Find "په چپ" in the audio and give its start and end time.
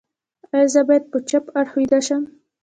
1.11-1.43